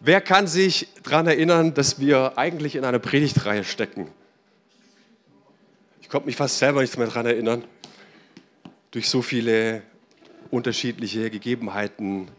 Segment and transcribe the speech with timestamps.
[0.00, 4.08] Wer kann sich daran erinnern, dass wir eigentlich in einer Predigtreihe stecken?
[6.00, 7.64] Ich konnte mich fast selber nicht mehr daran erinnern.
[8.92, 9.82] Durch so viele
[10.52, 12.30] unterschiedliche Gegebenheiten.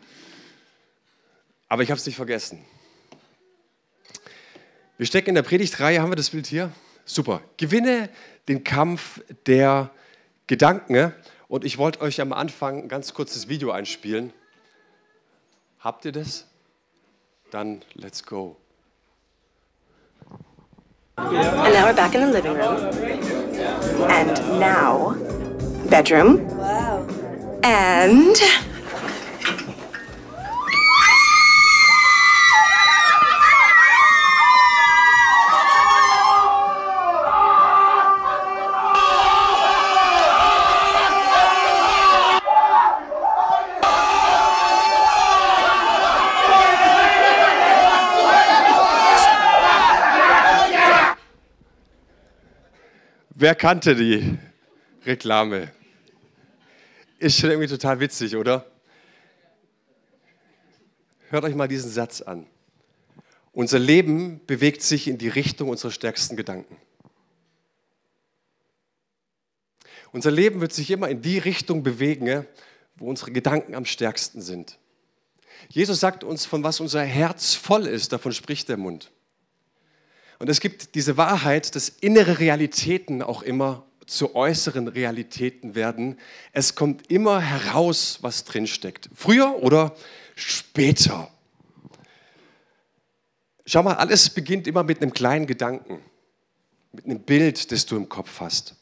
[1.68, 2.64] Aber ich habe es nicht vergessen.
[4.98, 6.72] Wir stecken in der Predigtreihe, haben wir das Bild hier?
[7.04, 7.42] Super.
[7.58, 8.10] Gewinne
[8.48, 9.92] den Kampf der
[10.48, 11.14] Gedanken.
[11.50, 14.32] Und ich wollte euch am Anfang ein ganz kurzes Video einspielen.
[15.80, 16.50] Habt ihr das?
[17.52, 18.58] Dann let's go.
[21.18, 22.78] And now we're back in the living room.
[24.10, 25.16] And now,
[25.90, 26.48] bedroom.
[26.58, 27.08] Wow.
[27.64, 28.38] And.
[53.42, 54.38] Wer kannte die
[55.06, 55.72] Reklame?
[57.20, 58.70] Ist schon irgendwie total witzig, oder?
[61.30, 62.48] Hört euch mal diesen Satz an.
[63.54, 66.76] Unser Leben bewegt sich in die Richtung unserer stärksten Gedanken.
[70.12, 72.46] Unser Leben wird sich immer in die Richtung bewegen,
[72.98, 74.78] wo unsere Gedanken am stärksten sind.
[75.70, 79.14] Jesus sagt uns, von was unser Herz voll ist, davon spricht der Mund.
[80.40, 86.18] Und es gibt diese Wahrheit, dass innere Realitäten auch immer zu äußeren Realitäten werden.
[86.54, 89.10] Es kommt immer heraus, was drinsteckt.
[89.14, 89.96] Früher oder
[90.36, 91.30] später.
[93.66, 96.00] Schau mal, alles beginnt immer mit einem kleinen Gedanken,
[96.94, 98.76] mit einem Bild, das du im Kopf hast.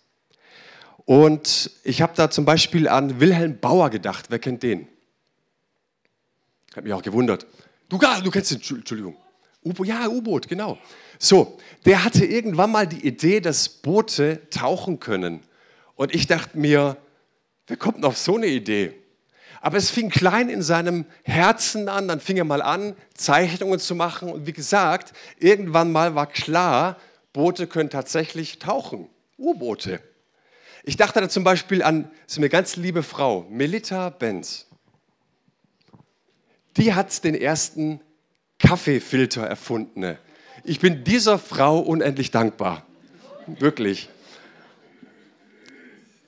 [1.03, 4.25] Und ich habe da zum Beispiel an Wilhelm Bauer gedacht.
[4.29, 4.87] Wer kennt den?
[6.75, 7.47] Hat mich auch gewundert.
[7.89, 9.17] Du, du kennst den, Entschuldigung.
[9.67, 10.77] U-Boot, ja, U-Boot, genau.
[11.19, 15.41] So, der hatte irgendwann mal die Idee, dass Boote tauchen können.
[15.95, 16.97] Und ich dachte mir,
[17.67, 18.93] wer kommt noch auf so eine Idee?
[19.61, 23.95] Aber es fing klein in seinem Herzen an, dann fing er mal an, Zeichnungen zu
[23.95, 24.29] machen.
[24.29, 26.97] Und wie gesagt, irgendwann mal war klar,
[27.33, 29.09] Boote können tatsächlich tauchen.
[29.37, 29.99] U-Boote.
[30.83, 34.67] Ich dachte da zum Beispiel an, ist eine ganz liebe Frau, Melita Benz.
[36.77, 37.99] Die hat den ersten
[38.59, 40.17] Kaffeefilter erfundene.
[40.63, 42.85] Ich bin dieser Frau unendlich dankbar.
[43.45, 44.09] Wirklich.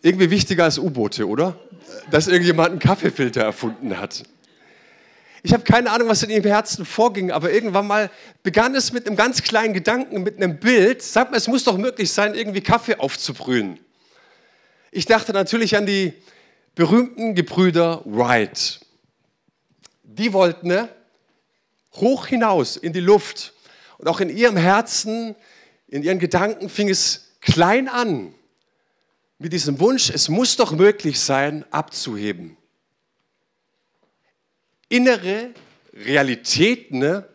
[0.02, 1.60] Irgendwie wichtiger als U-Boote, oder?
[2.12, 4.24] Dass irgendjemand einen Kaffeefilter erfunden hat.
[5.42, 8.12] Ich habe keine Ahnung, was in ihrem Herzen vorging, aber irgendwann mal
[8.44, 11.02] begann es mit einem ganz kleinen Gedanken, mit einem Bild.
[11.02, 13.80] Sag mal, es muss doch möglich sein, irgendwie Kaffee aufzubrühen.
[14.92, 16.14] Ich dachte natürlich an die
[16.76, 18.80] berühmten Gebrüder Wright.
[20.04, 20.90] Die wollten ne,
[21.94, 23.54] hoch hinaus in die Luft.
[23.98, 25.36] Und auch in ihrem Herzen,
[25.88, 28.34] in ihren Gedanken fing es klein an
[29.40, 32.58] mit diesem Wunsch, es muss doch möglich sein, abzuheben.
[34.90, 35.54] Innere
[35.94, 37.28] Realitäten ne,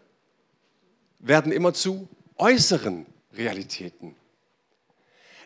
[1.18, 4.14] werden immer zu äußeren Realitäten.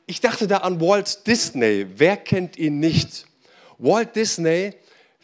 [0.06, 1.86] Ich dachte da an Walt Disney.
[1.94, 3.26] Wer kennt ihn nicht?
[3.78, 4.74] Walt Disney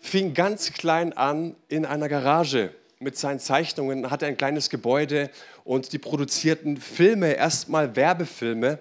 [0.01, 2.73] fing ganz klein an in einer Garage
[3.05, 5.31] mit seinen Zeichnungen, hatte ein kleines Gebäude
[5.63, 8.79] und die produzierten Filme, erstmal Werbefilme.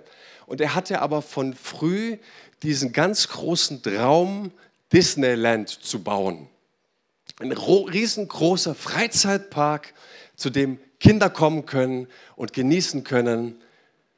[0.47, 2.17] Und er hatte aber von früh
[2.63, 4.51] diesen ganz großen Traum,
[4.91, 6.47] Disneyland zu bauen.
[7.39, 9.94] Ein riesengroßer Freizeitpark,
[10.35, 13.62] zu dem Kinder kommen können und genießen können.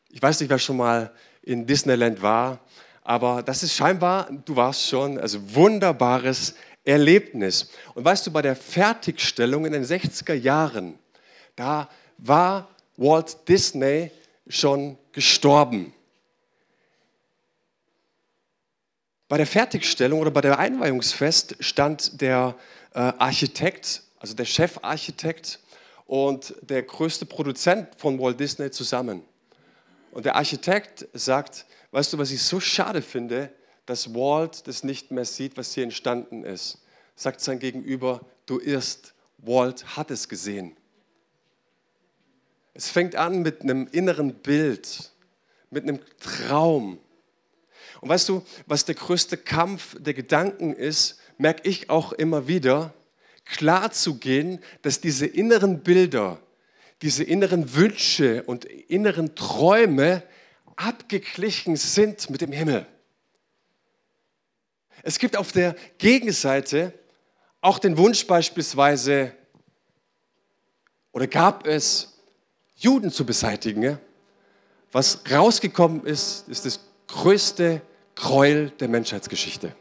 [0.10, 1.12] Ich weiß nicht, wer schon mal
[1.42, 2.60] in Disneyland war,
[3.04, 7.70] aber das ist scheinbar, du warst schon, also wunderbares Erlebnis.
[7.96, 10.98] Und weißt du, bei der Fertigstellung in den 60er Jahren,
[11.56, 14.12] da war Walt Disney
[14.48, 15.94] schon gestorben.
[19.28, 22.56] Bei der Fertigstellung oder bei der Einweihungsfest stand der
[22.94, 25.60] äh, Architekt, also der Chefarchitekt
[26.06, 29.24] und der größte Produzent von Walt Disney zusammen.
[30.12, 33.52] Und der Architekt sagt, weißt du, was ich so schade finde,
[33.86, 36.82] dass Walt das nicht mehr sieht, was hier entstanden ist.
[37.16, 40.76] Sagt sein Gegenüber, du irrst, Walt hat es gesehen.
[42.74, 45.12] Es fängt an mit einem inneren Bild,
[45.70, 47.00] mit einem Traum.
[48.02, 52.94] Und weißt du, was der größte Kampf der Gedanken ist, merke ich auch immer wieder,
[53.46, 56.42] klar zu gehen, dass diese inneren Bilder,
[57.02, 60.24] diese inneren Wünsche und inneren Träume
[60.76, 62.86] abgeglichen sind mit dem Himmel.
[65.06, 66.92] Es gibt auf der Gegenseite
[67.62, 69.32] auch den Wunsch beispielsweise,
[71.12, 72.18] oder gab es
[72.76, 74.00] Juden zu beseitigen.
[74.92, 77.84] Was rausgekommen ist, ist das größte
[78.16, 79.76] Gräuel der Menschheitsgeschichte.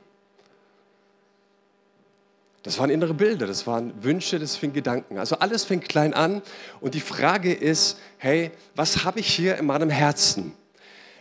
[2.63, 5.17] Das waren innere Bilder, das waren Wünsche, das fing Gedanken.
[5.17, 6.43] Also alles fängt klein an
[6.81, 10.55] und die Frage ist, hey, was habe ich hier in meinem Herzen?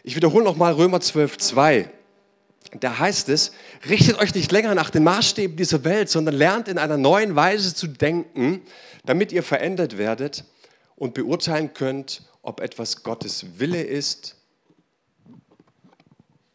[0.03, 1.89] Ich wiederhole nochmal Römer 12, 2.
[2.79, 3.51] Da heißt es,
[3.87, 7.75] richtet euch nicht länger nach den Maßstäben dieser Welt, sondern lernt in einer neuen Weise
[7.75, 8.61] zu denken,
[9.05, 10.45] damit ihr verändert werdet
[10.95, 14.35] und beurteilen könnt, ob etwas Gottes Wille ist.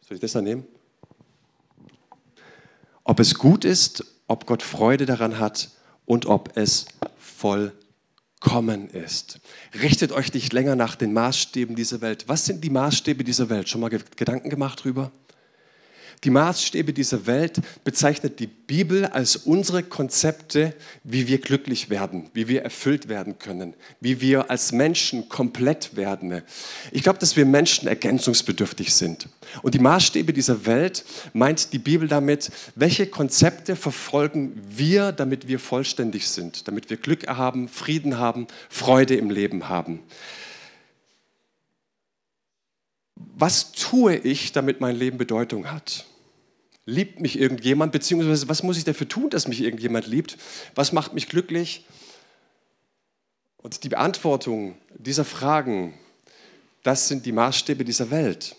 [0.07, 0.65] Soll ich das dann nehmen?
[3.03, 5.71] Ob es gut ist ob Gott Freude daran hat
[6.05, 6.85] und ob es
[7.17, 9.39] vollkommen ist.
[9.81, 12.25] Richtet euch nicht länger nach den Maßstäben dieser Welt.
[12.27, 13.67] Was sind die Maßstäbe dieser Welt?
[13.67, 15.11] Schon mal Gedanken gemacht drüber?
[16.25, 20.73] Die Maßstäbe dieser Welt bezeichnet die Bibel als unsere Konzepte,
[21.05, 26.41] wie wir glücklich werden, wie wir erfüllt werden können, wie wir als Menschen komplett werden.
[26.91, 29.29] Ich glaube, dass wir Menschen ergänzungsbedürftig sind.
[29.61, 35.57] Und die Maßstäbe dieser Welt meint die Bibel damit, welche Konzepte verfolgen wir, damit wir
[35.57, 40.01] vollständig sind, damit wir Glück haben, Frieden haben, Freude im Leben haben.
[43.15, 46.05] Was tue ich, damit mein Leben Bedeutung hat?
[46.89, 50.37] Liebt mich irgendjemand, beziehungsweise was muss ich dafür tun, dass mich irgendjemand liebt?
[50.73, 51.85] Was macht mich glücklich?
[53.57, 55.93] Und die Beantwortung dieser Fragen,
[56.81, 58.55] das sind die Maßstäbe dieser Welt.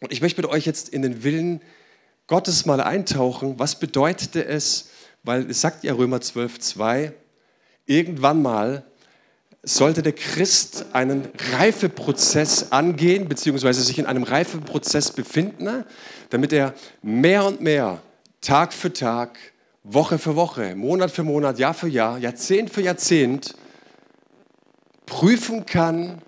[0.00, 1.60] Und ich möchte mit euch jetzt in den Willen
[2.26, 3.60] Gottes mal eintauchen.
[3.60, 4.90] Was bedeutete es,
[5.22, 7.12] weil es sagt ja Römer 12, 2,
[7.84, 8.84] irgendwann mal
[9.66, 15.84] sollte der Christ einen Reifeprozess angehen, beziehungsweise sich in einem Reifeprozess befinden,
[16.30, 16.72] damit er
[17.02, 18.00] mehr und mehr,
[18.40, 19.38] Tag für Tag,
[19.82, 23.56] Woche für Woche, Monat für Monat, Jahr für Jahr, Jahrzehnt für Jahrzehnt
[25.04, 26.22] prüfen kann,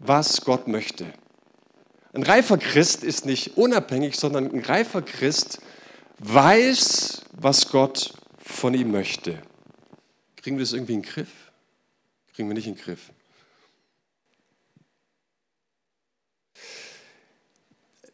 [0.00, 1.06] was Gott möchte.
[2.12, 5.60] Ein reifer Christ ist nicht unabhängig, sondern ein reifer Christ
[6.18, 9.40] weiß, was Gott von ihm möchte.
[10.36, 11.43] Kriegen wir das irgendwie in den Griff?
[12.34, 13.10] Kriegen wir nicht in den Griff.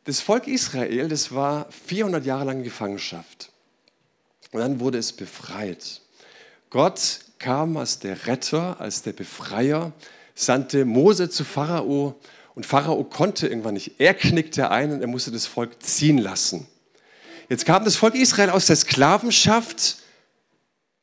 [0.05, 3.51] Das Volk Israel, das war 400 Jahre lang in Gefangenschaft.
[4.53, 6.01] Und dann wurde es befreit.
[6.69, 9.93] Gott kam als der Retter, als der Befreier,
[10.35, 12.19] sandte Mose zu Pharao
[12.55, 14.01] und Pharao konnte irgendwann nicht.
[14.01, 16.67] Er knickte ein und er musste das Volk ziehen lassen.
[17.49, 20.00] Jetzt kam das Volk Israel aus der Sklavenschaft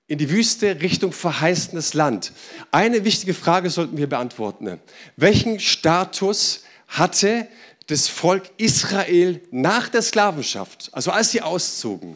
[0.07, 2.31] in die Wüste Richtung verheißenes Land.
[2.71, 4.80] Eine wichtige Frage sollten wir beantworten.
[5.18, 7.48] Welchen Status hatte
[7.88, 12.15] das Volk Israel nach der Sklavenschaft, also als sie auszogen?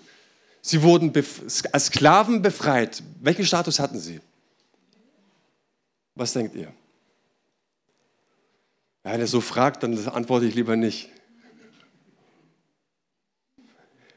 [0.62, 1.12] Sie wurden
[1.72, 3.04] als Sklaven befreit.
[3.20, 4.22] Welchen Status hatten sie?
[6.16, 6.72] Was denkt ihr?
[9.04, 11.10] Wenn er so fragt, dann antworte ich lieber nicht.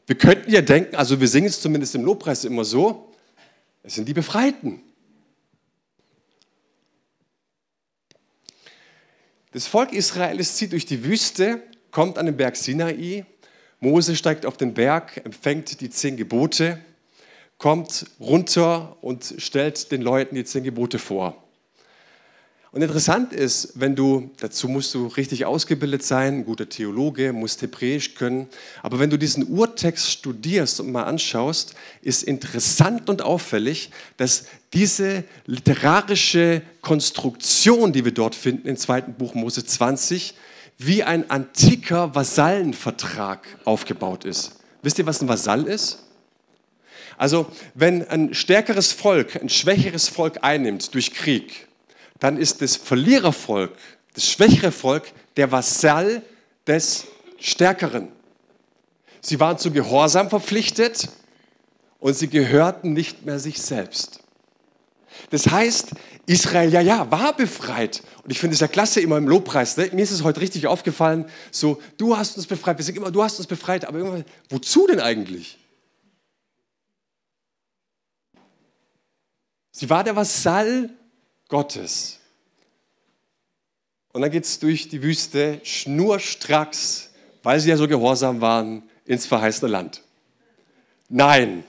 [0.06, 3.13] Wir könnten ja denken, also wir singen es zumindest im Lobpreis immer so,
[3.84, 4.82] es sind die Befreiten.
[9.52, 13.24] Das Volk Israel zieht durch die Wüste, kommt an den Berg Sinai.
[13.78, 16.80] Mose steigt auf den Berg, empfängt die zehn Gebote,
[17.58, 21.43] kommt runter und stellt den Leuten die zehn Gebote vor.
[22.74, 27.62] Und interessant ist, wenn du, dazu musst du richtig ausgebildet sein, ein guter Theologe, musst
[27.62, 28.48] Hebräisch können,
[28.82, 35.22] aber wenn du diesen Urtext studierst und mal anschaust, ist interessant und auffällig, dass diese
[35.46, 40.34] literarische Konstruktion, die wir dort finden im zweiten Buch Mose 20,
[40.76, 44.50] wie ein antiker Vasallenvertrag aufgebaut ist.
[44.82, 46.00] Wisst ihr, was ein Vasall ist?
[47.18, 51.68] Also, wenn ein stärkeres Volk ein schwächeres Volk einnimmt durch Krieg,
[52.24, 53.76] dann ist das Verlierervolk,
[54.14, 56.22] das schwächere Volk, der Vasall
[56.66, 57.04] des
[57.38, 58.08] Stärkeren.
[59.20, 61.10] Sie waren zu Gehorsam verpflichtet
[62.00, 64.20] und sie gehörten nicht mehr sich selbst.
[65.28, 65.90] Das heißt,
[66.24, 68.02] Israel, ja, ja, war befreit.
[68.22, 69.76] Und ich finde es ja klasse immer im Lobpreis.
[69.76, 69.90] Ne?
[69.92, 72.78] Mir ist es heute richtig aufgefallen, so, du hast uns befreit.
[72.78, 73.84] Wir sagen immer, du hast uns befreit.
[73.84, 75.58] Aber irgendwann, wozu denn eigentlich?
[79.72, 80.88] Sie war der Vasall
[81.48, 82.20] Gottes.
[84.12, 87.10] Und dann geht es durch die Wüste schnurstracks,
[87.42, 90.02] weil sie ja so gehorsam waren, ins verheißene Land.
[91.08, 91.64] Nein,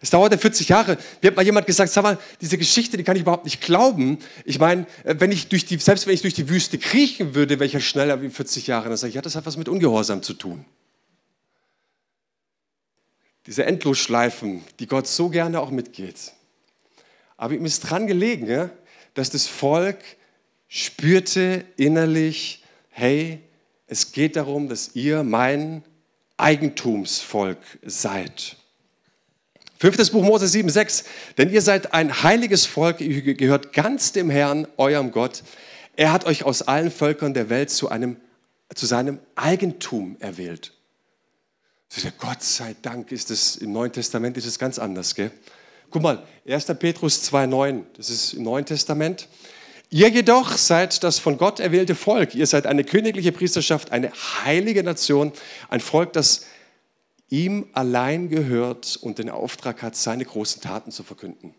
[0.00, 0.96] es dauerte 40 Jahre.
[1.20, 4.18] Mir hat mal jemand gesagt, sag mal, diese Geschichte, die kann ich überhaupt nicht glauben.
[4.44, 7.66] Ich meine, wenn ich durch die, selbst wenn ich durch die Wüste kriechen würde, wäre
[7.66, 8.88] ich ja schneller wie 40 Jahre.
[8.88, 10.64] Dann sage ich, ja, das hat was mit Ungehorsam zu tun.
[13.46, 16.32] Diese Endlosschleifen, die Gott so gerne auch mitgeht.
[17.36, 18.70] Aber ihm ist dran gelegen, ja,
[19.18, 19.98] dass das Volk
[20.68, 23.40] spürte innerlich, hey,
[23.88, 25.82] es geht darum, dass ihr mein
[26.36, 28.56] Eigentumsvolk seid.
[29.78, 31.04] Fünftes Buch Mose 7, 6.
[31.36, 35.42] Denn ihr seid ein heiliges Volk, ihr gehört ganz dem Herrn, eurem Gott.
[35.96, 38.16] Er hat euch aus allen Völkern der Welt zu, einem,
[38.74, 40.74] zu seinem Eigentum erwählt.
[42.18, 45.14] Gott sei Dank ist es im Neuen Testament ist es ganz anders.
[45.14, 45.32] Gell?
[45.90, 46.66] Guck mal, 1.
[46.78, 49.28] Petrus 2,9, das ist im Neuen Testament.
[49.90, 52.34] Ihr jedoch seid das von Gott erwählte Volk.
[52.34, 54.12] Ihr seid eine königliche Priesterschaft, eine
[54.44, 55.32] heilige Nation,
[55.70, 56.44] ein Volk, das
[57.30, 61.54] ihm allein gehört und den Auftrag hat, seine großen Taten zu verkünden.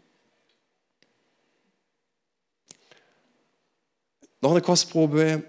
[4.41, 5.43] Noch eine Kostprobe.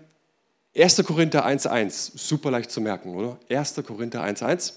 [0.74, 1.04] 1.
[1.04, 3.38] Korinther 1.1, super leicht zu merken, oder?
[3.50, 3.74] 1.
[3.86, 4.72] Korinther 1.1.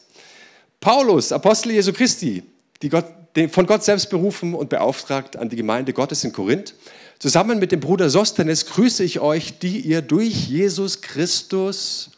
[0.81, 2.43] Paulus, Apostel Jesu Christi,
[2.89, 3.05] Gott,
[3.50, 6.75] von Gott selbst berufen und beauftragt an die Gemeinde Gottes in Korinth.
[7.20, 12.12] Zusammen mit dem Bruder Sostenes grüße ich euch, die ihr durch Jesus Christus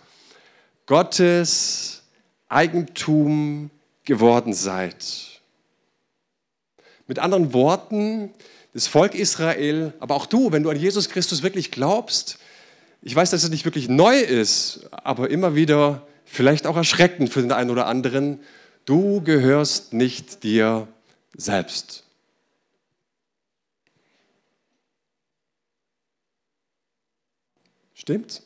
[0.85, 2.03] Gottes
[2.49, 3.69] Eigentum
[4.03, 5.41] geworden seid.
[7.07, 8.31] Mit anderen Worten,
[8.73, 12.39] das Volk Israel, aber auch du, wenn du an Jesus Christus wirklich glaubst,
[13.01, 17.41] ich weiß, dass es nicht wirklich neu ist, aber immer wieder vielleicht auch erschreckend für
[17.41, 18.39] den einen oder anderen,
[18.85, 20.87] du gehörst nicht dir
[21.37, 22.03] selbst.
[27.93, 28.43] Stimmt?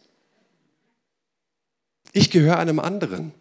[2.14, 3.34] Ich gehöre einem anderen.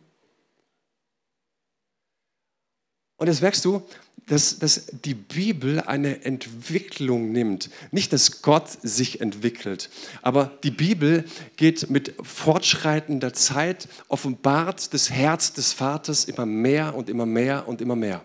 [3.17, 3.83] Und jetzt merkst du,
[4.26, 7.71] dass, dass die Bibel eine Entwicklung nimmt.
[7.90, 9.90] Nicht, dass Gott sich entwickelt,
[10.23, 11.25] aber die Bibel
[11.57, 17.81] geht mit fortschreitender Zeit, offenbart das Herz des Vaters immer mehr und immer mehr und
[17.81, 18.25] immer mehr.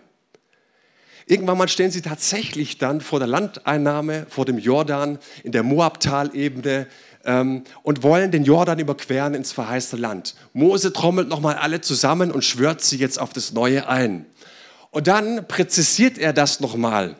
[1.26, 6.86] Irgendwann mal stehen sie tatsächlich dann vor der Landeinnahme, vor dem Jordan, in der Moabtalebene
[7.24, 10.34] ähm, und wollen den Jordan überqueren ins verheißte Land.
[10.52, 14.26] Mose trommelt nochmal alle zusammen und schwört sie jetzt auf das Neue ein.
[14.90, 17.16] Und dann präzisiert er das nochmal.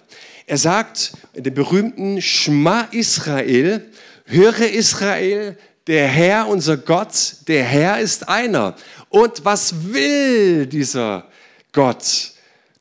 [0.46, 3.90] Er sagt in dem berühmten Schma Israel,
[4.26, 5.56] höre Israel,
[5.86, 8.74] der Herr, unser Gott, der Herr ist einer.
[9.08, 11.26] Und was will dieser
[11.72, 12.33] Gott?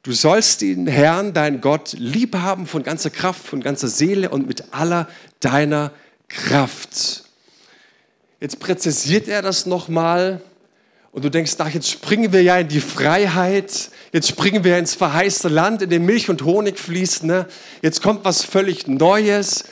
[0.03, 4.45] Du sollst den Herrn, dein Gott, lieb haben von ganzer Kraft, von ganzer Seele und
[4.45, 5.07] mit aller
[5.39, 5.93] deiner
[6.27, 7.23] Kraft.
[8.41, 10.41] Jetzt präzisiert er das nochmal
[11.13, 14.93] und du denkst, ach, jetzt springen wir ja in die Freiheit, jetzt springen wir ins
[14.93, 17.47] verheißte Land, in dem Milch und Honig fließt, ne?
[17.81, 19.63] jetzt kommt was völlig Neues.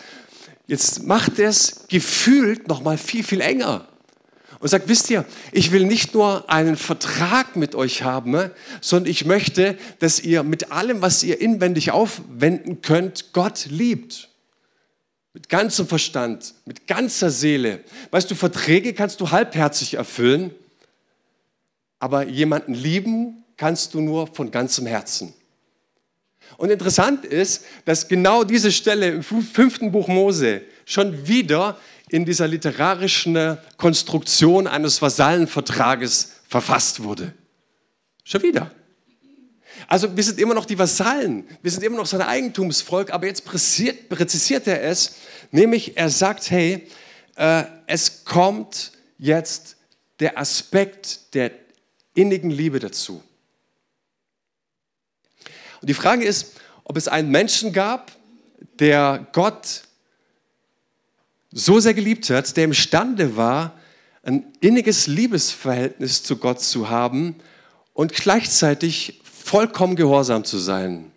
[0.66, 3.86] Jetzt macht es gefühlt noch mal viel, viel enger.
[4.62, 9.26] Und sagt, wisst ihr, ich will nicht nur einen Vertrag mit euch haben, sondern ich
[9.26, 14.30] möchte, dass ihr mit allem, was ihr inwendig aufwenden könnt, Gott liebt.
[15.34, 17.84] Mit ganzem Verstand, mit ganzer Seele.
[18.12, 20.52] Weißt du, Verträge kannst du halbherzig erfüllen,
[22.00, 25.34] aber jemanden lieben kannst du nur von ganzem Herzen.
[26.58, 31.80] Und interessant ist, dass genau diese Stelle im fünften Buch Mose schon wieder
[32.12, 37.34] in dieser literarischen Konstruktion eines Vasallenvertrages verfasst wurde.
[38.26, 38.70] Schon wieder.
[39.88, 43.46] Also wir sind immer noch die Vasallen, wir sind immer noch sein Eigentumsvolk, aber jetzt
[43.46, 45.16] präzisiert, präzisiert er es,
[45.52, 46.86] nämlich er sagt, hey,
[47.36, 49.78] äh, es kommt jetzt
[50.20, 51.52] der Aspekt der
[52.14, 53.24] innigen Liebe dazu.
[55.80, 58.12] Und die Frage ist, ob es einen Menschen gab,
[58.80, 59.84] der Gott
[61.52, 63.78] so sehr geliebt hat, der imstande war,
[64.24, 67.36] ein inniges Liebesverhältnis zu Gott zu haben
[67.94, 71.12] und gleichzeitig vollkommen gehorsam zu sein.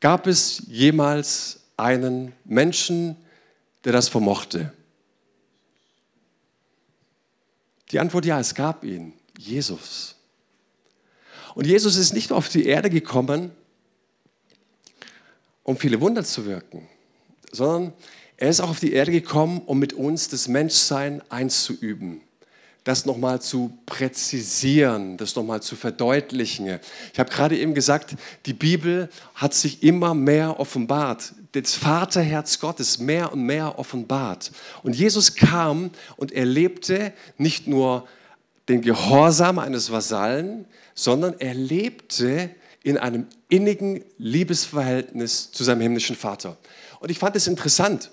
[0.00, 3.16] Gab es jemals einen Menschen,
[3.84, 4.72] der das vermochte?
[7.90, 9.14] Die Antwort ja, es gab ihn.
[9.36, 10.14] Jesus.
[11.54, 13.50] Und Jesus ist nicht nur auf die Erde gekommen,
[15.64, 16.88] um viele Wunder zu wirken,
[17.50, 17.92] sondern
[18.38, 22.20] er ist auch auf die Erde gekommen, um mit uns das Menschsein einzuüben,
[22.84, 26.78] das nochmal zu präzisieren, das nochmal zu verdeutlichen.
[27.12, 28.14] Ich habe gerade eben gesagt,
[28.46, 34.52] die Bibel hat sich immer mehr offenbart, das Vaterherz Gottes mehr und mehr offenbart.
[34.84, 38.06] Und Jesus kam und er lebte nicht nur
[38.68, 40.64] den Gehorsam eines Vasallen,
[40.94, 42.50] sondern er lebte
[42.84, 46.56] in einem innigen Liebesverhältnis zu seinem himmlischen Vater.
[47.00, 48.10] Und ich fand es interessant,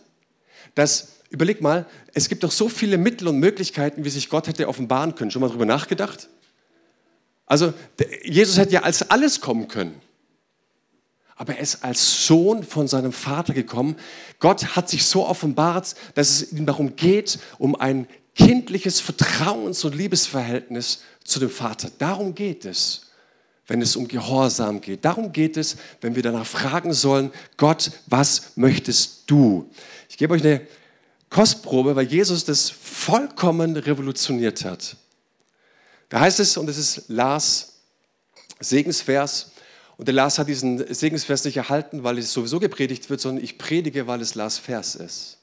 [0.76, 4.68] dass, überleg mal, es gibt doch so viele Mittel und Möglichkeiten, wie sich Gott hätte
[4.68, 5.32] offenbaren können.
[5.32, 6.30] Schon mal darüber nachgedacht?
[7.48, 7.74] Also,
[8.24, 10.02] Jesus hätte ja als alles kommen können.
[11.36, 13.98] aber er ist als Sohn von seinem Vater gekommen.
[14.40, 19.96] Gott hat sich so offenbart, dass es ihm darum geht, um ein kindliches Vertrauens- und
[19.96, 21.90] Liebesverhältnis zu dem Vater.
[21.98, 23.08] Darum geht es,
[23.68, 25.04] wenn es um Gehorsam geht.
[25.04, 29.70] Darum geht es, wenn wir danach fragen sollen, Gott, was möchtest du?
[30.16, 30.66] Ich gebe euch eine
[31.30, 34.96] Kostprobe, weil Jesus das vollkommen revolutioniert hat.
[36.08, 37.82] Da heißt es, und es ist Lars
[38.62, 39.52] Segensvers,
[39.98, 43.58] und der Lars hat diesen Segensvers nicht erhalten, weil es sowieso gepredigt wird, sondern ich
[43.58, 45.38] predige, weil es Lars Vers ist.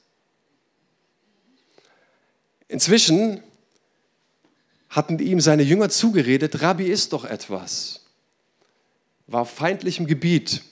[2.67, 3.43] Inzwischen
[4.89, 8.07] hatten ihm seine Jünger zugeredet, Rabbi ist doch etwas.
[9.27, 10.63] War auf feindlichem Gebiet.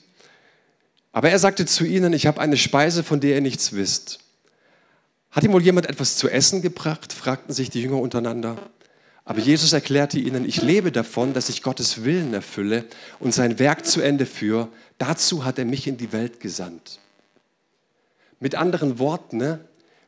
[1.12, 4.18] Aber er sagte zu ihnen, ich habe eine Speise, von der ihr nichts wisst.
[5.30, 7.12] Hat ihm wohl jemand etwas zu essen gebracht?
[7.12, 8.56] fragten sich die Jünger untereinander.
[9.24, 12.84] Aber Jesus erklärte ihnen, ich lebe davon, dass ich Gottes Willen erfülle
[13.20, 14.68] und sein Werk zu Ende führe.
[14.98, 16.98] Dazu hat er mich in die Welt gesandt.
[18.40, 19.60] Mit anderen Worten, ne,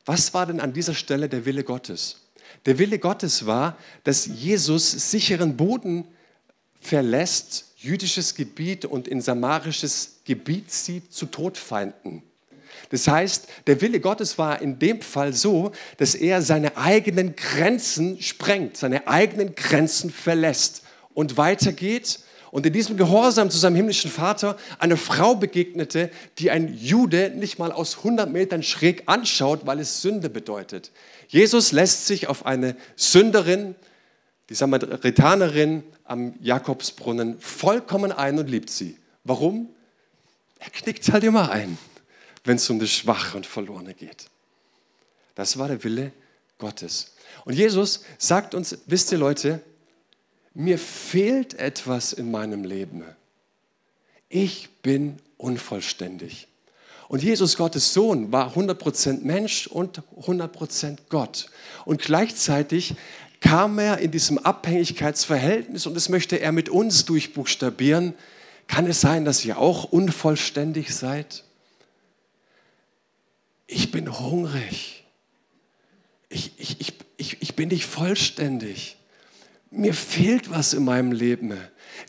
[0.05, 2.23] was war denn an dieser Stelle der Wille Gottes?
[2.67, 6.07] Der Wille Gottes war, dass Jesus sicheren Boden
[6.81, 12.23] verlässt, jüdisches Gebiet und in samarisches Gebiet zieht zu Todfeinden.
[12.91, 18.21] Das heißt, der Wille Gottes war in dem Fall so, dass er seine eigenen Grenzen
[18.21, 24.57] sprengt, seine eigenen Grenzen verlässt und weitergeht und in diesem Gehorsam zu seinem himmlischen Vater
[24.79, 30.03] eine Frau begegnete, die ein Jude nicht mal aus 100 Metern schräg anschaut, weil es
[30.03, 30.93] Sünde bedeutet.
[31.29, 33.75] Jesus lässt sich auf eine Sünderin,
[34.49, 38.99] die Samaritanerin am Jakobsbrunnen, vollkommen ein und liebt sie.
[39.25, 39.69] Warum?
[40.59, 41.79] Er knickt halt immer ein
[42.45, 44.27] wenn es um das Schwache und Verlorene geht.
[45.35, 46.13] Das war der Wille
[46.59, 47.15] Gottes.
[47.45, 49.61] Und Jesus sagt uns, wisst ihr Leute,
[50.53, 53.03] mir fehlt etwas in meinem Leben.
[54.29, 56.47] Ich bin unvollständig.
[57.09, 61.51] Und Jesus, Gottes Sohn, war 100% Mensch und 100% Gott.
[61.85, 62.95] Und gleichzeitig
[63.45, 68.15] kam er in diesem Abhängigkeitsverhältnis und das möchte er mit uns durchbuchstabieren.
[68.67, 71.45] Kann es sein, dass ihr auch unvollständig seid?
[73.67, 75.05] ich bin hungrig.
[76.29, 78.97] Ich, ich, ich, ich, ich bin nicht vollständig.
[79.71, 81.57] Mir fehlt was in meinem Leben.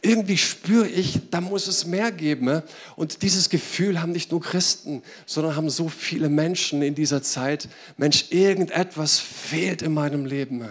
[0.01, 2.61] Irgendwie spüre ich, da muss es mehr geben.
[2.95, 7.67] Und dieses Gefühl haben nicht nur Christen, sondern haben so viele Menschen in dieser Zeit.
[7.97, 10.67] Mensch, irgendetwas fehlt in meinem Leben.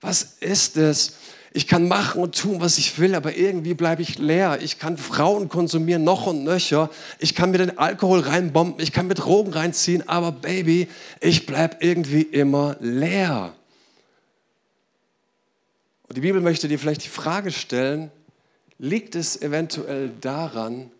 [0.00, 1.14] Was ist es?
[1.52, 4.60] Ich kann machen und tun, was ich will, aber irgendwie bleibe ich leer.
[4.62, 6.90] Ich kann Frauen konsumieren, noch und nöcher.
[7.18, 10.88] Ich kann mir den Alkohol reinbomben, ich kann mir Drogen reinziehen, aber Baby,
[11.20, 13.54] ich bleibe irgendwie immer leer.
[16.06, 18.10] Und die Bibel möchte dir vielleicht die Frage stellen,
[18.78, 20.90] liegt es eventuell daran,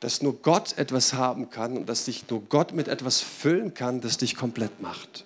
[0.00, 4.00] dass nur Gott etwas haben kann und dass dich nur Gott mit etwas füllen kann,
[4.00, 5.24] das dich komplett macht?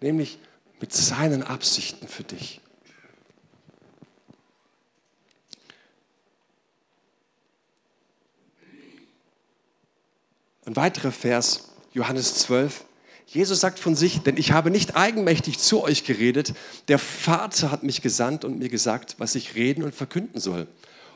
[0.00, 0.38] Nämlich
[0.80, 2.60] mit seinen Absichten für dich.
[10.64, 12.84] Ein weiterer Vers, Johannes 12.
[13.26, 16.54] Jesus sagt von sich, denn ich habe nicht eigenmächtig zu euch geredet,
[16.88, 20.66] der Vater hat mich gesandt und mir gesagt, was ich reden und verkünden soll.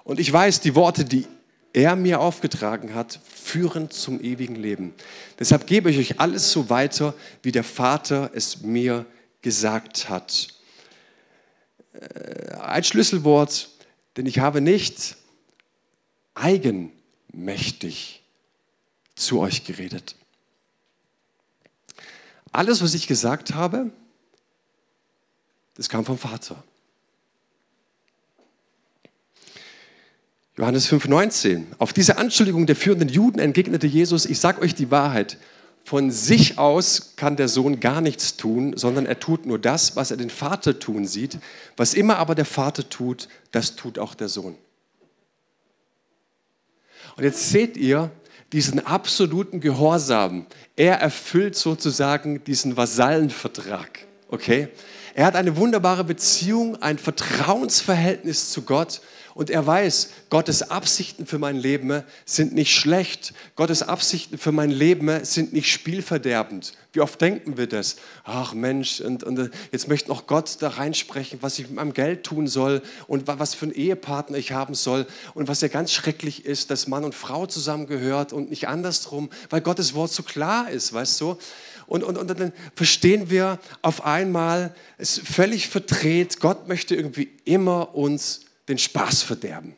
[0.04, 1.26] Und ich weiß, die Worte, die
[1.72, 4.94] er mir aufgetragen hat, führen zum ewigen Leben.
[5.38, 9.06] Deshalb gebe ich euch alles so weiter, wie der Vater es mir
[9.42, 10.48] gesagt hat.
[11.92, 13.68] Äh, ein Schlüsselwort,
[14.16, 15.16] denn ich habe nicht
[16.34, 18.22] eigenmächtig
[19.14, 20.16] zu euch geredet.
[22.50, 23.90] Alles, was ich gesagt habe,
[25.74, 26.62] das kam vom Vater.
[30.56, 31.64] Johannes 5,19.
[31.78, 35.38] Auf diese Anschuldigung der führenden Juden entgegnete Jesus: Ich sage euch die Wahrheit.
[35.84, 40.10] Von sich aus kann der Sohn gar nichts tun, sondern er tut nur das, was
[40.10, 41.38] er den Vater tun sieht.
[41.76, 44.56] Was immer aber der Vater tut, das tut auch der Sohn.
[47.16, 48.10] Und jetzt seht ihr
[48.52, 50.46] diesen absoluten Gehorsam.
[50.76, 54.06] Er erfüllt sozusagen diesen Vasallenvertrag.
[54.28, 54.68] Okay?
[55.14, 59.02] Er hat eine wunderbare Beziehung, ein Vertrauensverhältnis zu Gott
[59.34, 63.32] und er weiß, Gottes Absichten für mein Leben sind nicht schlecht.
[63.56, 66.72] Gottes Absichten für mein Leben sind nicht spielverderbend.
[66.92, 67.96] Wie oft denken wir das?
[68.24, 72.24] Ach Mensch, und, und jetzt möchte noch Gott da reinsprechen, was ich mit meinem Geld
[72.24, 76.44] tun soll und was für einen Ehepartner ich haben soll und was ja ganz schrecklich
[76.44, 80.92] ist, dass Mann und Frau zusammengehört und nicht andersrum, weil Gottes Wort so klar ist,
[80.92, 81.38] weißt du?
[81.86, 87.30] Und, und, und dann verstehen wir auf einmal, es ist völlig verdreht, Gott möchte irgendwie
[87.44, 89.76] immer uns den Spaß verderben.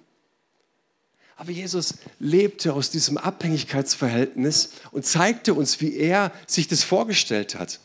[1.37, 7.81] Aber Jesus lebte aus diesem Abhängigkeitsverhältnis und zeigte uns, wie er sich das vorgestellt hat.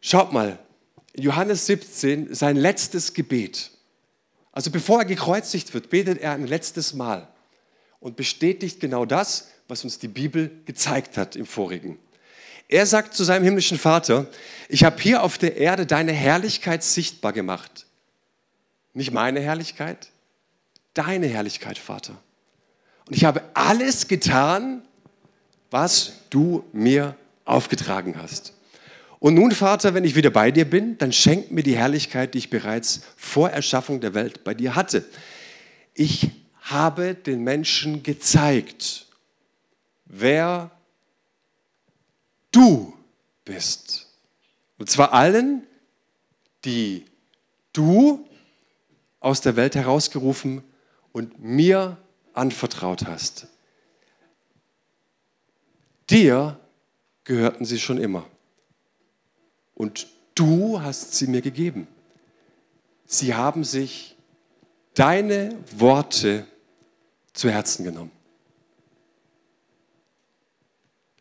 [0.00, 0.58] Schaut mal,
[1.16, 3.70] Johannes 17, sein letztes Gebet.
[4.52, 7.28] Also bevor er gekreuzigt wird, betet er ein letztes Mal
[8.00, 11.98] und bestätigt genau das, was uns die Bibel gezeigt hat im vorigen.
[12.68, 14.26] Er sagt zu seinem himmlischen Vater,
[14.68, 17.85] ich habe hier auf der Erde deine Herrlichkeit sichtbar gemacht.
[18.96, 20.08] Nicht meine Herrlichkeit,
[20.94, 22.16] deine Herrlichkeit, Vater.
[23.06, 24.80] Und ich habe alles getan,
[25.70, 28.54] was du mir aufgetragen hast.
[29.18, 32.38] Und nun, Vater, wenn ich wieder bei dir bin, dann schenk mir die Herrlichkeit, die
[32.38, 35.04] ich bereits vor Erschaffung der Welt bei dir hatte.
[35.92, 36.30] Ich
[36.62, 39.08] habe den Menschen gezeigt,
[40.06, 40.70] wer
[42.50, 42.94] du
[43.44, 44.06] bist.
[44.78, 45.66] Und zwar allen,
[46.64, 47.04] die
[47.74, 48.26] du
[49.26, 50.62] aus der Welt herausgerufen
[51.10, 51.96] und mir
[52.32, 53.48] anvertraut hast.
[56.08, 56.60] Dir
[57.24, 58.24] gehörten sie schon immer.
[59.74, 61.88] Und du hast sie mir gegeben.
[63.04, 64.16] Sie haben sich
[64.94, 66.46] deine Worte
[67.32, 68.12] zu Herzen genommen.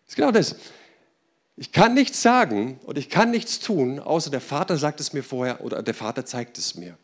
[0.03, 0.55] Das ist genau das.
[1.57, 5.23] Ich kann nichts sagen und ich kann nichts tun, außer der Vater sagt es mir
[5.23, 6.99] vorher oder der Vater zeigt es mir.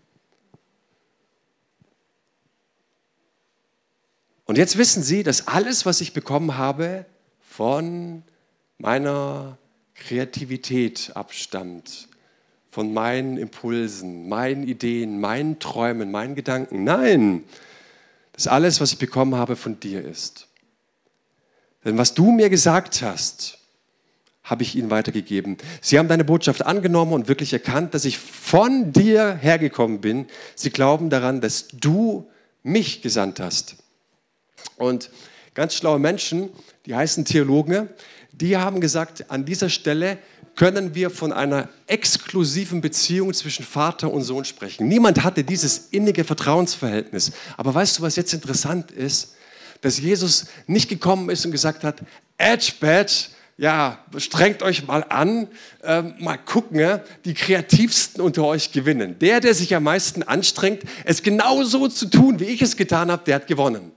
[4.52, 7.06] Und jetzt wissen Sie, dass alles, was ich bekommen habe,
[7.40, 8.22] von
[8.80, 9.58] meiner
[9.96, 12.10] Kreativität abstammt,
[12.70, 16.84] von meinen Impulsen, meinen Ideen, meinen Träumen, meinen Gedanken.
[16.84, 17.46] Nein,
[18.34, 20.50] dass alles, was ich bekommen habe, von dir ist.
[21.86, 23.58] Denn was du mir gesagt hast,
[24.44, 25.56] habe ich ihnen weitergegeben.
[25.80, 30.28] Sie haben deine Botschaft angenommen und wirklich erkannt, dass ich von dir hergekommen bin.
[30.56, 32.30] Sie glauben daran, dass du
[32.64, 33.78] mich gesandt hast.
[34.78, 35.10] Und
[35.54, 36.50] ganz schlaue Menschen,
[36.86, 37.90] die heißen Theologen,
[38.32, 40.18] die haben gesagt, an dieser Stelle
[40.56, 44.88] können wir von einer exklusiven Beziehung zwischen Vater und Sohn sprechen.
[44.88, 47.32] Niemand hatte dieses innige Vertrauensverhältnis.
[47.58, 49.36] Aber weißt du, was jetzt interessant ist?
[49.82, 52.02] Dass Jesus nicht gekommen ist und gesagt hat,
[52.38, 55.48] Edge Badge, ja, strengt euch mal an,
[55.84, 59.20] äh, mal gucken, ja, die kreativsten unter euch gewinnen.
[59.20, 63.24] Der, der sich am meisten anstrengt, es genauso zu tun, wie ich es getan habe,
[63.26, 63.92] der hat gewonnen.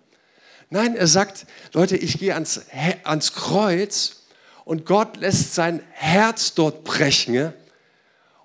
[0.74, 2.62] Nein, er sagt, Leute, ich gehe ans,
[3.04, 4.24] ans Kreuz
[4.64, 7.52] und Gott lässt sein Herz dort brechen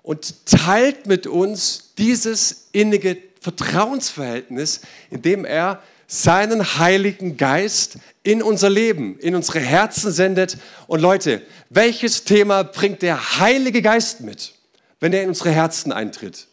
[0.02, 9.18] und teilt mit uns dieses innige Vertrauensverhältnis, indem er seinen Heiligen Geist in unser Leben,
[9.18, 10.56] in unsere Herzen sendet.
[10.86, 14.54] Und Leute, welches Thema bringt der Heilige Geist mit,
[15.00, 16.46] wenn er in unsere Herzen eintritt?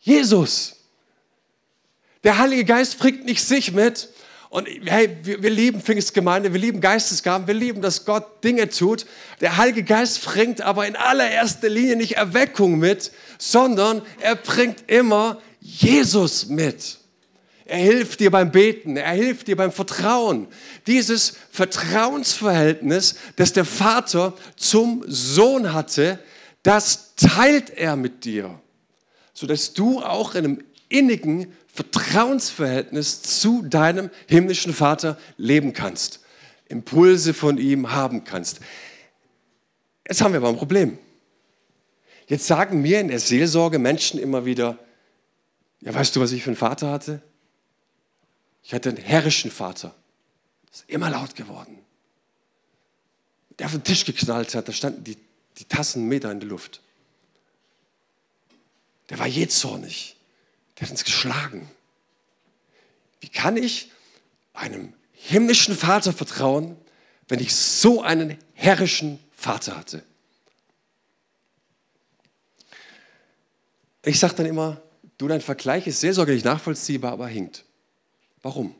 [0.00, 0.76] Jesus.
[2.24, 4.10] Der Heilige Geist bringt nicht sich mit,
[4.56, 9.04] und hey, wir, wir lieben Pfingstgemeinde, wir lieben Geistesgaben, wir lieben, dass Gott Dinge tut.
[9.42, 15.42] Der Heilige Geist bringt aber in allererster Linie nicht Erweckung mit, sondern er bringt immer
[15.60, 16.96] Jesus mit.
[17.66, 20.48] Er hilft dir beim Beten, er hilft dir beim Vertrauen.
[20.86, 26.18] Dieses Vertrauensverhältnis, das der Vater zum Sohn hatte,
[26.62, 28.58] das teilt er mit dir,
[29.34, 36.20] sodass du auch in einem innigen Vertrauensverhältnis zu deinem himmlischen Vater leben kannst,
[36.68, 38.60] Impulse von ihm haben kannst.
[40.08, 40.98] Jetzt haben wir aber ein Problem.
[42.26, 44.78] Jetzt sagen mir in der Seelsorge Menschen immer wieder,
[45.80, 47.22] ja, weißt du, was ich für einen Vater hatte?
[48.62, 49.94] Ich hatte einen herrischen Vater.
[50.72, 51.78] Ist immer laut geworden.
[53.58, 55.16] Der auf den Tisch geknallt hat, da standen die,
[55.58, 56.80] die Tassen Meter in der Luft.
[59.08, 60.15] Der war jähzornig.
[60.78, 61.70] Der hat uns geschlagen.
[63.20, 63.90] Wie kann ich
[64.52, 66.76] einem himmlischen Vater vertrauen,
[67.28, 70.02] wenn ich so einen herrischen Vater hatte?
[74.04, 74.80] Ich sage dann immer,
[75.18, 77.64] du, dein Vergleich ist sehr sorglich nachvollziehbar, aber hinkt.
[78.42, 78.74] Warum?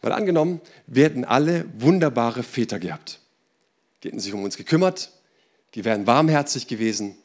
[0.00, 3.18] Weil angenommen, wir hätten alle wunderbare Väter gehabt.
[4.02, 5.10] Die hätten sich um uns gekümmert,
[5.74, 7.16] die wären warmherzig gewesen,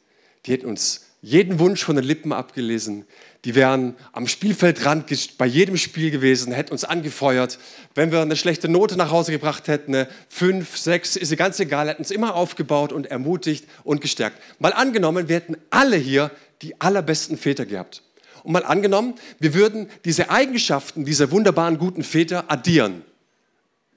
[0.44, 3.06] die hätten uns jeden Wunsch von den Lippen abgelesen.
[3.44, 7.58] Die wären am Spielfeldrand bei jedem Spiel gewesen, hätten uns angefeuert.
[7.94, 11.60] Wenn wir eine schlechte Note nach Hause gebracht hätten, eine fünf, sechs, ist ja ganz
[11.60, 14.38] egal, hätten uns immer aufgebaut und ermutigt und gestärkt.
[14.58, 16.30] Mal angenommen, wir hätten alle hier
[16.62, 18.02] die allerbesten Väter gehabt.
[18.44, 23.02] Und mal angenommen, wir würden diese Eigenschaften dieser wunderbaren guten Väter addieren.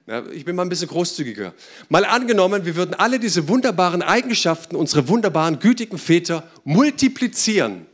[0.06, 1.54] Ja, ich bin mal ein bisschen großzügiger.
[1.88, 7.86] Mal angenommen, wir würden alle diese wunderbaren Eigenschaften unserer wunderbaren, gütigen Väter multiplizieren.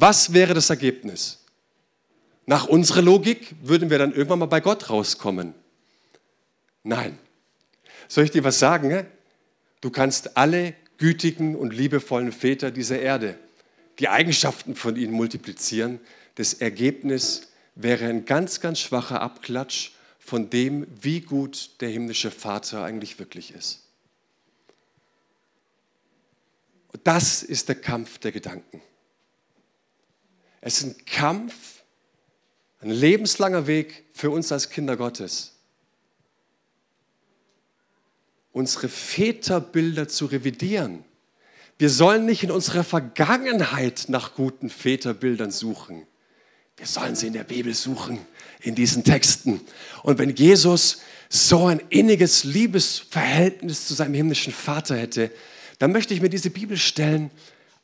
[0.00, 1.40] Was wäre das Ergebnis?
[2.46, 5.54] Nach unserer Logik würden wir dann irgendwann mal bei Gott rauskommen.
[6.84, 7.18] Nein.
[8.06, 9.08] Soll ich dir was sagen?
[9.80, 13.40] Du kannst alle gütigen und liebevollen Väter dieser Erde,
[13.98, 15.98] die Eigenschaften von ihnen multiplizieren.
[16.36, 22.84] Das Ergebnis wäre ein ganz, ganz schwacher Abklatsch von dem, wie gut der himmlische Vater
[22.84, 23.82] eigentlich wirklich ist.
[27.02, 28.80] Das ist der Kampf der Gedanken.
[30.60, 31.82] Es ist ein Kampf,
[32.80, 35.58] ein lebenslanger Weg für uns als Kinder Gottes
[38.58, 41.04] unsere Väterbilder zu revidieren.
[41.78, 46.02] Wir sollen nicht in unserer Vergangenheit nach guten Väterbildern suchen.
[46.76, 48.18] Wir sollen sie in der Bibel suchen,
[48.60, 49.60] in diesen Texten.
[50.02, 55.30] Und wenn Jesus so ein inniges Liebesverhältnis zu seinem himmlischen Vater hätte,
[55.78, 57.30] dann möchte ich mir diese Bibelstellen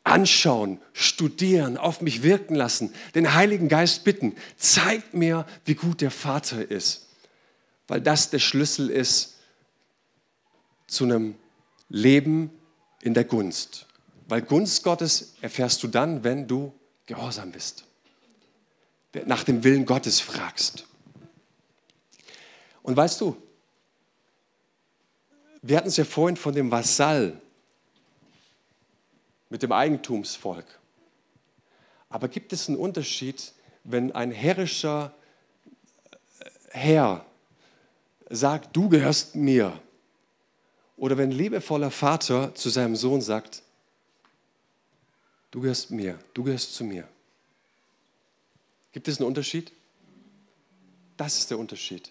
[0.04, 6.10] anschauen, studieren, auf mich wirken lassen, den Heiligen Geist bitten, zeigt mir, wie gut der
[6.10, 7.08] Vater ist,
[7.88, 9.38] weil das der Schlüssel ist
[10.86, 11.34] zu einem
[11.88, 12.50] Leben
[13.00, 13.86] in der Gunst.
[14.28, 16.72] Weil Gunst Gottes erfährst du dann, wenn du
[17.06, 17.84] gehorsam bist,
[19.26, 20.86] nach dem Willen Gottes fragst.
[22.82, 23.36] Und weißt du,
[25.62, 27.40] wir hatten es ja vorhin von dem Vasall
[29.50, 30.66] mit dem Eigentumsvolk.
[32.08, 33.52] Aber gibt es einen Unterschied,
[33.84, 35.14] wenn ein herrischer
[36.70, 37.24] Herr
[38.30, 39.80] sagt, du gehörst mir,
[40.96, 43.62] oder wenn ein liebevoller Vater zu seinem Sohn sagt,
[45.50, 47.08] du gehörst mir, du gehörst zu mir.
[48.92, 49.72] Gibt es einen Unterschied?
[51.16, 52.10] Das ist der Unterschied.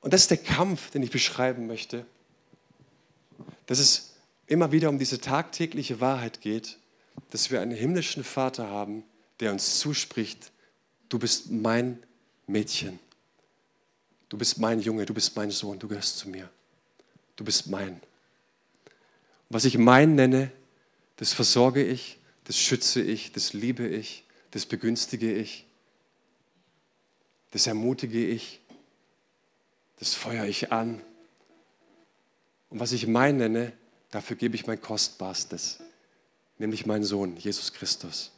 [0.00, 2.04] Und das ist der Kampf, den ich beschreiben möchte,
[3.66, 4.11] dass es
[4.52, 6.78] immer wieder um diese tagtägliche Wahrheit geht,
[7.30, 9.04] dass wir einen himmlischen Vater haben,
[9.40, 10.52] der uns zuspricht,
[11.08, 12.02] du bist mein
[12.46, 12.98] Mädchen,
[14.28, 16.48] du bist mein Junge, du bist mein Sohn, du gehörst zu mir
[17.36, 18.00] du bist mein.
[19.48, 20.50] was ich mein nenne,
[21.16, 25.66] das versorge ich, das schütze ich, das liebe ich, das begünstige ich,
[27.50, 28.60] das ermutige ich,
[29.98, 31.02] das feuere ich an.
[32.70, 33.72] Und was ich mein nenne,
[34.12, 35.80] dafür gebe ich mein Kostbarstes,
[36.58, 38.30] nämlich meinen Sohn, Jesus Christus.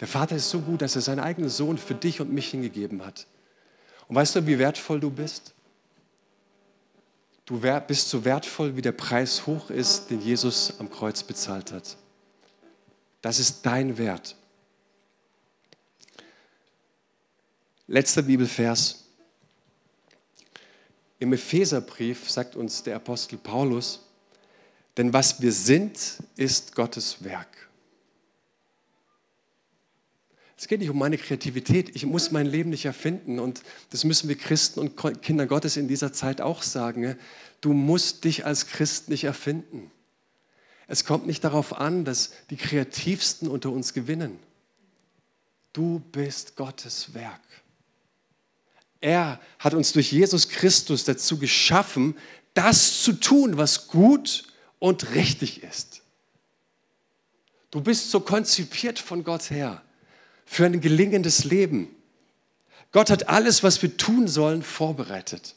[0.00, 3.04] Der Vater ist so gut, dass er seinen eigenen Sohn für dich und mich hingegeben
[3.04, 3.26] hat.
[4.08, 5.52] Und weißt du, wie wertvoll du bist?
[7.44, 11.96] Du bist so wertvoll, wie der Preis hoch ist, den Jesus am Kreuz bezahlt hat.
[13.20, 14.36] Das ist dein Wert.
[17.88, 19.04] Letzter Bibelvers.
[21.18, 24.00] Im Epheserbrief sagt uns der Apostel Paulus,
[24.96, 25.98] denn was wir sind,
[26.36, 27.48] ist Gottes Werk.
[30.62, 31.96] Es geht nicht um meine Kreativität.
[31.96, 33.40] Ich muss mein Leben nicht erfinden.
[33.40, 37.16] Und das müssen wir Christen und Kinder Gottes in dieser Zeit auch sagen.
[37.60, 39.90] Du musst dich als Christ nicht erfinden.
[40.86, 44.38] Es kommt nicht darauf an, dass die Kreativsten unter uns gewinnen.
[45.72, 47.40] Du bist Gottes Werk.
[49.00, 52.16] Er hat uns durch Jesus Christus dazu geschaffen,
[52.54, 54.51] das zu tun, was gut
[54.82, 56.02] und richtig ist.
[57.70, 59.80] Du bist so konzipiert von Gott her
[60.44, 61.94] für ein gelingendes Leben.
[62.90, 65.54] Gott hat alles, was wir tun sollen, vorbereitet.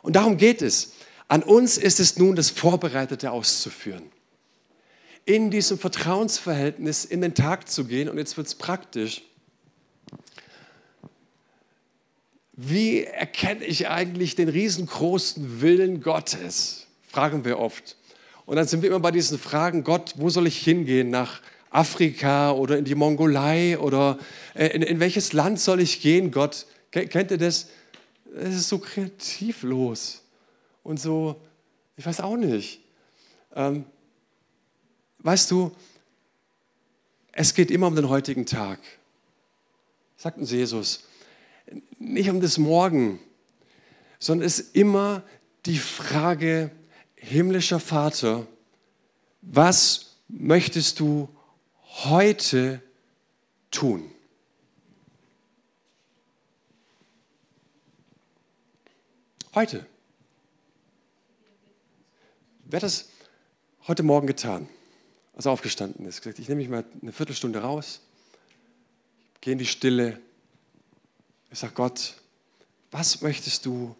[0.00, 0.94] Und darum geht es.
[1.28, 4.10] An uns ist es nun, das Vorbereitete auszuführen.
[5.26, 8.08] In diesem Vertrauensverhältnis in den Tag zu gehen.
[8.08, 9.20] Und jetzt wird es praktisch.
[12.54, 16.87] Wie erkenne ich eigentlich den riesengroßen Willen Gottes?
[17.08, 17.96] Fragen wir oft.
[18.46, 21.10] Und dann sind wir immer bei diesen Fragen, Gott, wo soll ich hingehen?
[21.10, 21.40] Nach
[21.70, 24.18] Afrika oder in die Mongolei oder
[24.54, 26.66] äh, in, in welches Land soll ich gehen, Gott?
[26.90, 27.68] Kennt ihr das?
[28.34, 30.22] Es ist so kreativlos
[30.82, 31.36] und so,
[31.96, 32.80] ich weiß auch nicht.
[33.54, 33.84] Ähm,
[35.18, 35.72] weißt du,
[37.32, 38.78] es geht immer um den heutigen Tag,
[40.16, 41.04] sagt uns Jesus.
[41.98, 43.20] Nicht um das Morgen,
[44.18, 45.22] sondern es ist immer
[45.66, 46.70] die Frage,
[47.20, 48.46] himmlischer Vater,
[49.42, 51.28] was möchtest du
[51.82, 52.82] heute
[53.70, 54.10] tun?
[59.54, 59.86] Heute.
[62.64, 63.08] Wer hat das
[63.86, 64.68] heute Morgen getan,
[65.34, 66.20] als er aufgestanden ist?
[66.20, 68.00] Gesagt, ich nehme mich mal eine Viertelstunde raus,
[69.40, 70.20] gehe in die Stille.
[71.50, 72.14] Ich sage Gott,
[72.90, 73.96] was möchtest du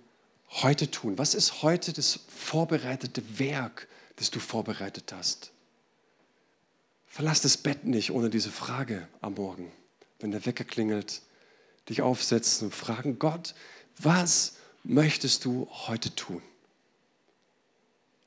[0.51, 1.19] heute tun?
[1.19, 5.53] Was ist heute das vorbereitete Werk, das du vorbereitet hast?
[7.07, 9.73] Verlass das Bett nicht ohne diese Frage am Morgen.
[10.21, 11.23] wenn der Wecker klingelt,
[11.89, 13.55] dich aufsetzen und fragen, Gott,
[13.99, 16.43] was möchtest du heute tun?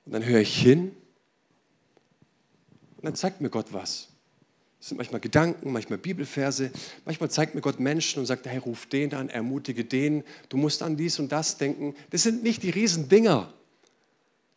[0.06, 0.96] Und dann höre ich hin
[2.98, 4.11] und dann zeigt mir Gott was.
[4.82, 6.72] Das sind manchmal Gedanken, manchmal Bibelverse,
[7.06, 10.82] manchmal zeigt mir Gott Menschen und sagt, hey, ruf den an, ermutige den, du musst
[10.82, 11.94] an dies und das denken.
[12.10, 13.54] Das sind nicht die Riesendinger.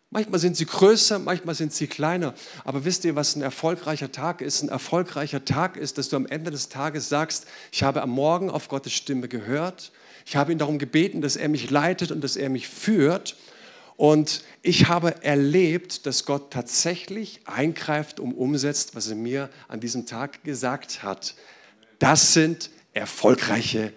[0.09, 2.33] Manchmal sind sie größer, manchmal sind sie kleiner.
[2.65, 4.63] Aber wisst ihr, was ein erfolgreicher Tag ist?
[4.63, 8.49] Ein erfolgreicher Tag ist, dass du am Ende des Tages sagst, ich habe am Morgen
[8.49, 9.93] auf Gottes Stimme gehört.
[10.25, 13.37] Ich habe ihn darum gebeten, dass er mich leitet und dass er mich führt.
[13.97, 20.07] Und ich habe erlebt, dass Gott tatsächlich eingreift und umsetzt, was er mir an diesem
[20.07, 21.35] Tag gesagt hat.
[21.99, 23.93] Das sind erfolgreiche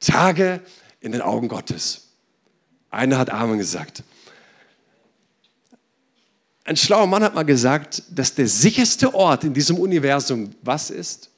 [0.00, 0.60] Tage
[1.00, 2.08] in den Augen Gottes.
[2.90, 4.02] Einer hat Amen gesagt.
[6.64, 11.30] Ein schlauer Mann hat mal gesagt, dass der sicherste Ort in diesem Universum was ist?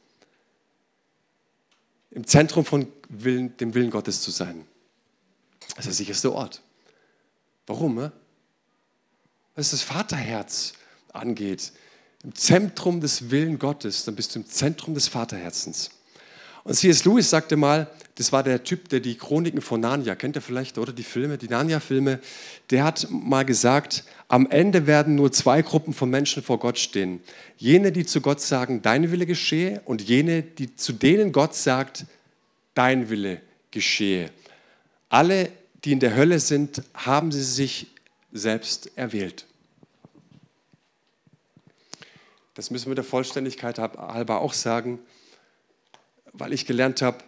[2.12, 4.64] Im Zentrum von Willen, dem Willen Gottes zu sein.
[5.70, 6.62] Das ist der sicherste Ort.
[7.66, 7.96] Warum?
[7.96, 8.12] Ne?
[9.54, 10.74] Was das Vaterherz
[11.12, 11.72] angeht,
[12.22, 15.90] im Zentrum des Willen Gottes, dann bist du im Zentrum des Vaterherzens.
[16.64, 17.04] Und C.S.
[17.04, 20.78] Lewis sagte mal, das war der Typ, der die Chroniken von Narnia, kennt ihr vielleicht,
[20.78, 22.18] oder die Filme, die Narnia-Filme,
[22.70, 27.20] der hat mal gesagt, am Ende werden nur zwei Gruppen von Menschen vor Gott stehen.
[27.56, 32.06] Jene, die zu Gott sagen, dein Wille geschehe, und jene, die zu denen Gott sagt,
[32.74, 34.30] dein Wille geschehe.
[35.08, 35.50] Alle
[35.86, 37.86] die in der Hölle sind, haben sie sich
[38.32, 39.46] selbst erwählt.
[42.54, 44.98] Das müssen wir der Vollständigkeit halber auch sagen,
[46.32, 47.18] weil ich gelernt habe,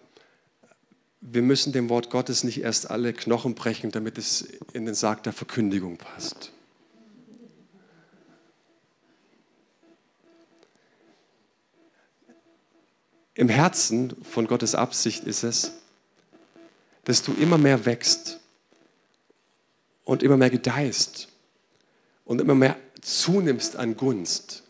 [1.21, 5.23] wir müssen dem Wort Gottes nicht erst alle Knochen brechen, damit es in den Sarg
[5.23, 6.51] der Verkündigung passt.
[13.35, 15.75] Im Herzen von Gottes Absicht ist es,
[17.05, 18.38] dass du immer mehr wächst
[20.09, 21.29] und immer mehr gedeihst
[22.25, 24.63] und immer mehr zunimmst an Gunst.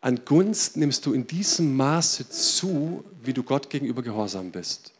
[0.00, 4.92] An Gunst nimmst du in diesem Maße zu, wie du Gott gegenüber gehorsam bist.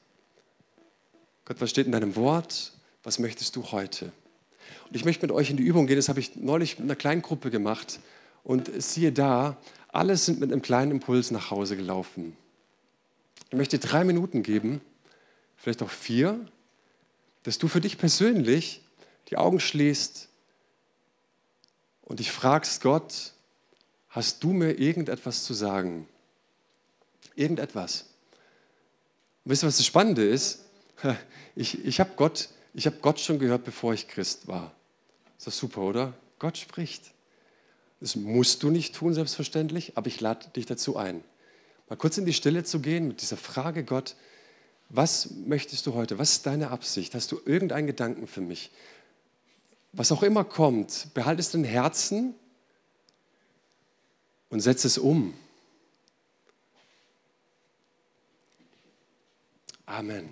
[1.44, 2.72] Gott, was steht in deinem Wort?
[3.04, 4.06] Was möchtest du heute?
[4.88, 5.94] Und ich möchte mit euch in die Übung gehen.
[5.94, 8.00] Das habe ich neulich mit einer kleinen Gruppe gemacht.
[8.42, 12.36] Und siehe da, alle sind mit einem kleinen Impuls nach Hause gelaufen.
[13.48, 14.80] Ich möchte drei Minuten geben,
[15.56, 16.44] vielleicht auch vier,
[17.44, 18.83] dass du für dich persönlich
[19.34, 20.28] die Augen schließt
[22.02, 23.32] und dich fragst, Gott,
[24.08, 26.06] hast du mir irgendetwas zu sagen?
[27.34, 28.02] Irgendetwas.
[29.44, 30.60] Und wisst ihr, was das Spannende ist?
[31.56, 34.74] Ich, ich habe Gott, hab Gott schon gehört, bevor ich Christ war.
[35.38, 36.14] Ist das super, oder?
[36.40, 37.12] Gott spricht.
[38.00, 41.22] Das musst du nicht tun, selbstverständlich, aber ich lade dich dazu ein.
[41.88, 44.16] Mal kurz in die Stille zu gehen mit dieser Frage, Gott,
[44.88, 46.18] was möchtest du heute?
[46.18, 47.14] Was ist deine Absicht?
[47.14, 48.72] Hast du irgendeinen Gedanken für mich?
[49.96, 52.34] Was auch immer kommt, behalte es in Herzen
[54.50, 55.34] und setze es um.
[59.86, 60.28] Amen.